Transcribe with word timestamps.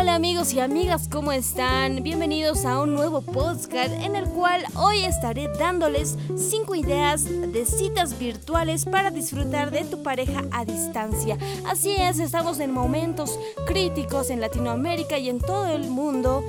Hola 0.00 0.14
amigos 0.14 0.54
y 0.54 0.60
amigas, 0.60 1.10
¿cómo 1.12 1.30
están? 1.30 2.02
Bienvenidos 2.02 2.64
a 2.64 2.80
un 2.80 2.94
nuevo 2.94 3.20
podcast 3.20 3.92
en 3.92 4.16
el 4.16 4.24
cual 4.24 4.64
hoy 4.74 5.04
estaré 5.04 5.46
dándoles 5.58 6.16
5 6.34 6.74
ideas 6.74 7.26
de 7.26 7.66
citas 7.66 8.18
virtuales 8.18 8.86
para 8.86 9.10
disfrutar 9.10 9.70
de 9.70 9.84
tu 9.84 10.02
pareja 10.02 10.42
a 10.52 10.64
distancia. 10.64 11.36
Así 11.66 11.96
es, 11.98 12.18
estamos 12.18 12.60
en 12.60 12.72
momentos 12.72 13.38
críticos 13.66 14.30
en 14.30 14.40
Latinoamérica 14.40 15.18
y 15.18 15.28
en 15.28 15.38
todo 15.38 15.66
el 15.66 15.90
mundo 15.90 16.42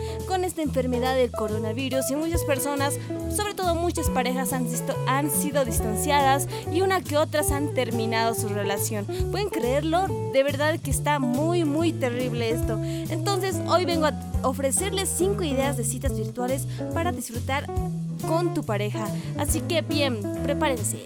esta 0.52 0.64
enfermedad 0.64 1.16
del 1.16 1.32
coronavirus 1.32 2.12
y 2.12 2.16
muchas 2.18 2.44
personas, 2.44 3.00
sobre 3.34 3.54
todo 3.54 3.74
muchas 3.74 4.10
parejas 4.10 4.52
han, 4.52 4.68
han 5.08 5.32
sido 5.32 5.64
distanciadas 5.64 6.50
y 6.74 6.82
una 6.82 7.00
que 7.00 7.16
otras 7.16 7.52
han 7.52 7.74
terminado 7.74 8.36
su 8.36 8.50
relación. 8.50 9.06
¿Pueden 9.32 9.48
creerlo? 9.48 10.08
De 10.34 10.44
verdad 10.44 10.78
que 10.78 10.92
está 10.92 11.20
muy 11.20 11.64
muy 11.64 11.94
terrible 11.94 12.50
esto. 12.50 12.78
Entonces, 12.84 13.62
hoy 13.70 13.86
vengo 13.86 14.08
a 14.08 14.14
ofrecerles 14.44 15.08
5 15.18 15.42
ideas 15.46 15.78
de 15.78 15.86
citas 15.86 16.18
virtuales 16.18 16.68
para 16.94 17.14
disfrutar 17.14 17.66
con 18.28 18.54
tu 18.54 18.66
pareja. 18.66 19.08
Así 19.38 19.62
que 19.62 19.82
bien, 19.82 20.20
prepárense. 20.44 21.06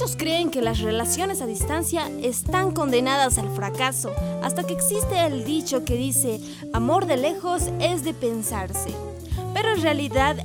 Muchos 0.00 0.16
creen 0.16 0.50
que 0.50 0.62
las 0.62 0.80
relaciones 0.80 1.42
a 1.42 1.46
distancia 1.46 2.10
están 2.22 2.70
condenadas 2.70 3.36
al 3.36 3.50
fracaso, 3.50 4.10
hasta 4.42 4.64
que 4.64 4.72
existe 4.72 5.26
el 5.26 5.44
dicho 5.44 5.84
que 5.84 5.94
dice, 5.94 6.40
amor 6.72 7.04
de 7.04 7.18
lejos 7.18 7.64
es 7.80 8.02
de 8.02 8.14
pensarse. 8.14 8.94
Pero 9.52 9.74
en 9.74 9.82
realidad 9.82 10.38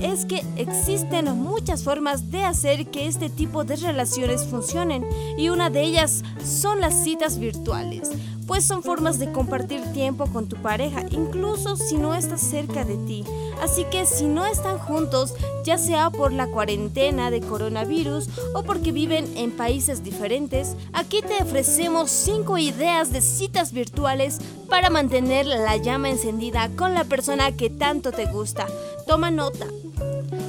es 0.00 0.26
que 0.26 0.44
existen 0.54 1.24
muchas 1.36 1.82
formas 1.82 2.30
de 2.30 2.44
hacer 2.44 2.86
que 2.86 3.08
este 3.08 3.30
tipo 3.30 3.64
de 3.64 3.74
relaciones 3.74 4.44
funcionen 4.44 5.04
y 5.36 5.48
una 5.48 5.70
de 5.70 5.82
ellas 5.82 6.22
son 6.44 6.80
las 6.80 6.94
citas 7.02 7.40
virtuales, 7.40 8.12
pues 8.46 8.64
son 8.64 8.84
formas 8.84 9.18
de 9.18 9.32
compartir 9.32 9.82
tiempo 9.92 10.26
con 10.26 10.48
tu 10.48 10.54
pareja, 10.62 11.04
incluso 11.10 11.74
si 11.74 11.96
no 11.96 12.14
estás 12.14 12.42
cerca 12.42 12.84
de 12.84 12.96
ti. 12.98 13.24
Así 13.62 13.84
que 13.84 14.06
si 14.06 14.24
no 14.26 14.44
están 14.46 14.78
juntos, 14.78 15.34
ya 15.64 15.78
sea 15.78 16.10
por 16.10 16.32
la 16.32 16.46
cuarentena 16.48 17.30
de 17.30 17.40
coronavirus 17.40 18.28
o 18.54 18.62
porque 18.62 18.92
viven 18.92 19.36
en 19.36 19.50
países 19.50 20.02
diferentes, 20.02 20.76
aquí 20.92 21.22
te 21.22 21.42
ofrecemos 21.42 22.10
5 22.10 22.58
ideas 22.58 23.12
de 23.12 23.20
citas 23.20 23.72
virtuales 23.72 24.38
para 24.68 24.90
mantener 24.90 25.46
la 25.46 25.76
llama 25.76 26.10
encendida 26.10 26.70
con 26.76 26.94
la 26.94 27.04
persona 27.04 27.52
que 27.52 27.70
tanto 27.70 28.12
te 28.12 28.26
gusta. 28.26 28.66
Toma 29.06 29.30
nota. 29.30 29.66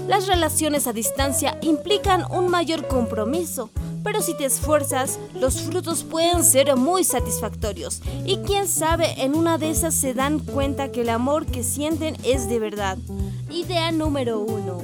Las 0.08 0.28
relaciones 0.28 0.88
a 0.88 0.94
distancia 0.94 1.58
implican 1.62 2.25
un 2.31 2.50
mayor 2.50 2.88
compromiso, 2.88 3.69
pero 4.06 4.22
si 4.22 4.36
te 4.36 4.45
esfuerzas, 4.45 5.20
los 5.34 5.64
frutos 5.64 6.03
pueden 6.03 6.44
ser 6.44 6.75
muy 6.75 7.03
satisfactorios. 7.03 8.03
Y 8.23 8.38
quién 8.38 8.67
sabe, 8.67 9.23
en 9.23 9.36
una 9.36 9.58
de 9.58 9.72
esas 9.72 9.95
se 9.95 10.14
dan 10.14 10.38
cuenta 10.38 10.92
que 10.92 11.02
el 11.02 11.09
amor 11.09 11.47
que 11.47 11.64
sienten 11.64 12.16
es 12.23 12.47
de 12.47 12.59
verdad. 12.59 13.00
Idea 13.50 13.92
número 13.92 14.39
1. 14.42 14.78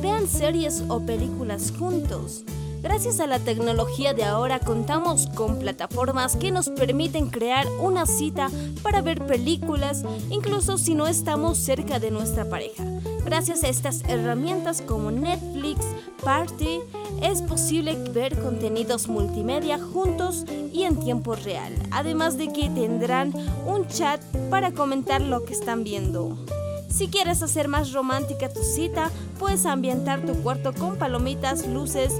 Vean 0.00 0.28
series 0.28 0.84
o 0.88 1.04
películas 1.04 1.72
juntos. 1.76 2.44
Gracias 2.82 3.18
a 3.18 3.26
la 3.26 3.40
tecnología 3.40 4.14
de 4.14 4.24
ahora 4.24 4.60
contamos 4.60 5.28
con 5.34 5.58
plataformas 5.58 6.36
que 6.36 6.52
nos 6.52 6.68
permiten 6.68 7.30
crear 7.30 7.66
una 7.80 8.06
cita 8.06 8.48
para 8.82 9.02
ver 9.02 9.24
películas, 9.26 10.04
incluso 10.30 10.78
si 10.78 10.94
no 10.94 11.08
estamos 11.08 11.58
cerca 11.58 11.98
de 11.98 12.10
nuestra 12.12 12.48
pareja. 12.48 12.84
Gracias 13.24 13.62
a 13.62 13.68
estas 13.68 14.02
herramientas 14.08 14.82
como 14.82 15.10
Netflix, 15.10 15.84
Party, 16.24 16.80
es 17.22 17.40
posible 17.40 17.94
ver 18.12 18.38
contenidos 18.40 19.08
multimedia 19.08 19.78
juntos 19.78 20.44
y 20.72 20.82
en 20.82 20.98
tiempo 20.98 21.34
real, 21.34 21.72
además 21.90 22.36
de 22.36 22.52
que 22.52 22.68
tendrán 22.68 23.32
un 23.66 23.86
chat 23.86 24.20
para 24.50 24.72
comentar 24.72 25.20
lo 25.20 25.44
que 25.44 25.54
están 25.54 25.84
viendo. 25.84 26.36
Si 26.92 27.08
quieres 27.08 27.42
hacer 27.42 27.68
más 27.68 27.92
romántica 27.92 28.52
tu 28.52 28.62
cita, 28.62 29.10
puedes 29.38 29.64
ambientar 29.64 30.20
tu 30.26 30.34
cuarto 30.42 30.74
con 30.74 30.96
palomitas, 30.96 31.66
luces 31.66 32.12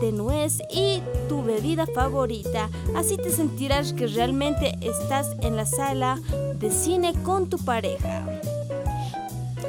de 0.00 0.12
nuez 0.12 0.60
y 0.70 1.02
tu 1.28 1.42
bebida 1.42 1.86
favorita. 1.86 2.70
Así 2.94 3.16
te 3.16 3.30
sentirás 3.30 3.92
que 3.92 4.06
realmente 4.06 4.78
estás 4.82 5.36
en 5.40 5.56
la 5.56 5.66
sala 5.66 6.20
de 6.60 6.70
cine 6.70 7.12
con 7.24 7.48
tu 7.48 7.58
pareja. 7.58 8.24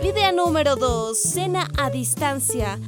Idea 0.03 0.31
número 0.31 0.75
2. 0.75 1.17
Cena 1.17 1.67
a 1.77 1.89
distancia. 1.89 2.79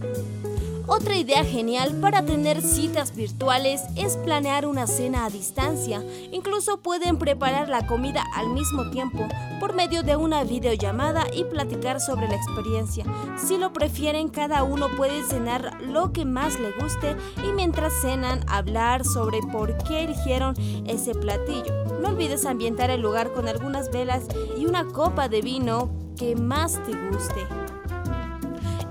Otra 0.85 1.16
idea 1.16 1.45
genial 1.45 1.95
para 2.01 2.25
tener 2.25 2.61
citas 2.61 3.16
virtuales 3.16 3.81
es 3.95 4.17
planear 4.17 4.66
una 4.66 4.85
cena 4.85 5.25
a 5.25 5.29
distancia. 5.29 6.03
Incluso 6.31 6.81
pueden 6.81 7.17
preparar 7.17 7.69
la 7.69 7.88
comida 7.88 8.25
al 8.35 8.49
mismo 8.49 8.89
tiempo 8.91 9.25
por 9.61 9.73
medio 9.73 10.03
de 10.03 10.17
una 10.17 10.44
videollamada 10.44 11.25
y 11.33 11.45
platicar 11.45 12.01
sobre 12.01 12.27
la 12.27 12.35
experiencia. 12.35 13.05
Si 13.38 13.57
lo 13.57 13.71
prefieren, 13.71 14.27
cada 14.27 14.63
uno 14.63 14.89
puede 14.97 15.23
cenar 15.23 15.81
lo 15.81 16.11
que 16.11 16.25
más 16.25 16.59
le 16.59 16.71
guste 16.73 17.15
y 17.47 17.53
mientras 17.53 17.94
cenan 18.01 18.44
hablar 18.50 19.05
sobre 19.05 19.39
por 19.41 19.77
qué 19.85 20.03
eligieron 20.03 20.53
ese 20.85 21.15
platillo. 21.15 21.73
No 22.01 22.09
olvides 22.09 22.45
ambientar 22.45 22.89
el 22.89 23.01
lugar 23.01 23.31
con 23.31 23.47
algunas 23.47 23.89
velas 23.89 24.25
y 24.57 24.65
una 24.65 24.85
copa 24.85 25.29
de 25.29 25.41
vino 25.41 25.89
que 26.17 26.35
más 26.35 26.73
te 26.83 26.91
guste. 27.09 27.47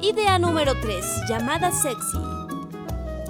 Idea 0.04 0.36
número 0.36 0.72
3. 0.80 1.28
Llamada 1.28 1.70
sexy. 1.70 2.18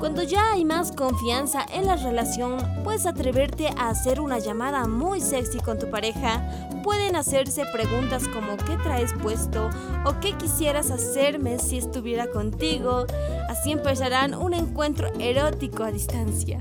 Cuando 0.01 0.23
ya 0.23 0.53
hay 0.53 0.65
más 0.65 0.91
confianza 0.91 1.67
en 1.71 1.87
la 1.87 1.97
relación, 1.97 2.57
puedes 2.83 3.05
atreverte 3.05 3.69
a 3.77 3.91
hacer 3.91 4.23
una 4.23 4.39
llamada 4.39 4.89
muy 4.89 5.21
sexy 5.21 5.61
con 5.61 5.79
tu 5.79 5.91
pareja. 5.91 6.43
Pueden 6.83 7.15
hacerse 7.15 7.65
preguntas 7.75 8.27
como 8.27 8.57
¿qué 8.57 8.79
traes 8.83 9.13
puesto? 9.23 9.69
o 10.07 10.19
¿qué 10.21 10.33
quisieras 10.33 10.91
hacerme 10.91 11.59
si 11.59 11.77
estuviera 11.77 12.29
contigo? 12.29 13.05
Así 13.51 13.71
empezarán 13.71 14.33
un 14.33 14.55
encuentro 14.55 15.13
erótico 15.21 15.85
a 15.85 15.93
distancia. 15.93 16.59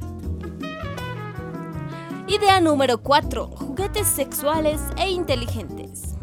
Idea 2.28 2.60
número 2.60 3.02
4. 3.02 3.48
Juguetes 3.48 4.08
sexuales 4.08 4.82
e 4.98 5.10
inteligentes. 5.10 6.18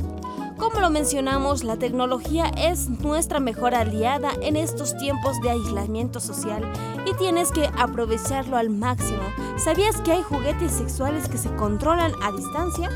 Como 0.79 0.91
lo 0.91 0.95
mencionamos, 0.95 1.65
la 1.65 1.77
tecnología 1.77 2.53
es 2.57 2.89
nuestra 2.89 3.41
mejor 3.41 3.75
aliada 3.75 4.31
en 4.43 4.55
estos 4.55 4.97
tiempos 4.97 5.41
de 5.43 5.51
aislamiento 5.51 6.21
social 6.21 6.63
y 7.05 7.17
tienes 7.17 7.51
que 7.51 7.69
aprovecharlo 7.77 8.57
al 8.57 8.71
máximo. 8.71 9.25
¿Sabías 9.57 10.01
que 10.03 10.13
hay 10.13 10.23
juguetes 10.23 10.71
sexuales 10.71 11.29
que 11.29 11.37
se 11.37 11.53
controlan 11.57 12.13
a 12.23 12.31
distancia? 12.31 12.91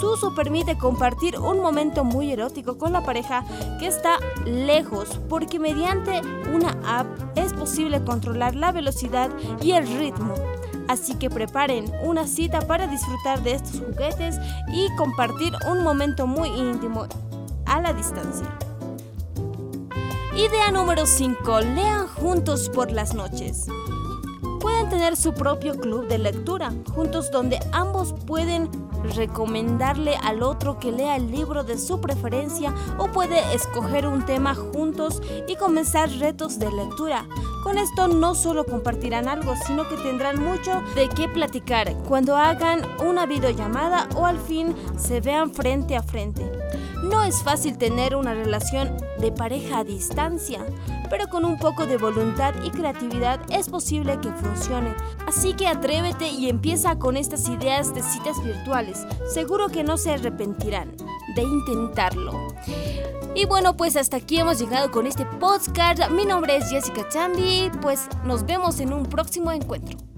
Su 0.00 0.10
uso 0.10 0.34
permite 0.34 0.76
compartir 0.76 1.38
un 1.38 1.60
momento 1.60 2.02
muy 2.02 2.32
erótico 2.32 2.78
con 2.78 2.92
la 2.92 3.04
pareja 3.04 3.44
que 3.78 3.86
está 3.86 4.18
lejos 4.44 5.20
porque 5.28 5.60
mediante 5.60 6.20
una 6.52 6.76
app 6.84 7.06
es 7.36 7.52
posible 7.52 8.02
controlar 8.02 8.56
la 8.56 8.72
velocidad 8.72 9.30
y 9.62 9.70
el 9.70 9.86
ritmo 9.86 10.34
Así 10.88 11.14
que 11.14 11.30
preparen 11.30 11.90
una 12.02 12.26
cita 12.26 12.60
para 12.60 12.86
disfrutar 12.86 13.42
de 13.42 13.52
estos 13.52 13.80
juguetes 13.80 14.38
y 14.68 14.94
compartir 14.96 15.52
un 15.70 15.82
momento 15.82 16.26
muy 16.26 16.48
íntimo 16.48 17.06
a 17.66 17.80
la 17.80 17.92
distancia. 17.92 18.46
Idea 20.36 20.70
número 20.72 21.06
5. 21.06 21.60
Lean 21.60 22.08
juntos 22.08 22.68
por 22.68 22.90
las 22.90 23.14
noches. 23.14 23.66
Pueden 24.60 24.88
tener 24.88 25.16
su 25.16 25.32
propio 25.32 25.74
club 25.74 26.08
de 26.08 26.18
lectura 26.18 26.72
juntos 26.94 27.30
donde 27.30 27.60
ambos 27.72 28.14
pueden 28.26 28.68
recomendarle 29.14 30.16
al 30.22 30.42
otro 30.42 30.78
que 30.78 30.92
lea 30.92 31.16
el 31.16 31.30
libro 31.30 31.64
de 31.64 31.78
su 31.78 32.00
preferencia 32.00 32.74
o 32.98 33.08
puede 33.08 33.40
escoger 33.54 34.06
un 34.06 34.24
tema 34.24 34.54
juntos 34.54 35.22
y 35.46 35.56
comenzar 35.56 36.10
retos 36.18 36.58
de 36.58 36.70
lectura. 36.70 37.26
Con 37.62 37.78
esto 37.78 38.08
no 38.08 38.34
solo 38.34 38.64
compartirán 38.64 39.28
algo, 39.28 39.54
sino 39.66 39.88
que 39.88 39.96
tendrán 39.96 40.42
mucho 40.42 40.82
de 40.94 41.08
qué 41.08 41.28
platicar 41.28 41.94
cuando 42.08 42.36
hagan 42.36 42.82
una 43.06 43.26
videollamada 43.26 44.08
o 44.16 44.26
al 44.26 44.38
fin 44.38 44.74
se 44.96 45.20
vean 45.20 45.52
frente 45.52 45.96
a 45.96 46.02
frente. 46.02 46.50
No 47.02 47.22
es 47.22 47.42
fácil 47.42 47.76
tener 47.78 48.16
una 48.16 48.34
relación 48.34 48.96
de 49.24 49.32
pareja 49.32 49.78
a 49.78 49.84
distancia, 49.84 50.60
pero 51.08 51.28
con 51.28 51.46
un 51.46 51.58
poco 51.58 51.86
de 51.86 51.96
voluntad 51.96 52.54
y 52.62 52.70
creatividad 52.70 53.40
es 53.50 53.70
posible 53.70 54.20
que 54.20 54.30
funcione. 54.30 54.94
Así 55.26 55.54
que 55.54 55.66
atrévete 55.66 56.28
y 56.28 56.50
empieza 56.50 56.98
con 56.98 57.16
estas 57.16 57.48
ideas 57.48 57.94
de 57.94 58.02
citas 58.02 58.44
virtuales. 58.44 59.06
Seguro 59.32 59.68
que 59.68 59.82
no 59.82 59.96
se 59.96 60.12
arrepentirán 60.12 60.94
de 61.34 61.42
intentarlo. 61.42 62.48
Y 63.34 63.46
bueno, 63.46 63.78
pues 63.78 63.96
hasta 63.96 64.18
aquí 64.18 64.38
hemos 64.38 64.58
llegado 64.58 64.90
con 64.90 65.06
este 65.06 65.24
podcast. 65.24 66.10
Mi 66.10 66.26
nombre 66.26 66.58
es 66.58 66.70
Jessica 66.70 67.08
Chambi, 67.08 67.70
pues 67.80 68.08
nos 68.24 68.44
vemos 68.44 68.78
en 68.78 68.92
un 68.92 69.04
próximo 69.06 69.50
encuentro. 69.52 70.13